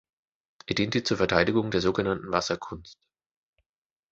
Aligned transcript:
Er 0.65 0.73
diente 0.73 1.03
zur 1.03 1.17
Verteidigung 1.17 1.69
der 1.69 1.79
sogenannten 1.79 2.31
Wasserkunst. 2.31 3.07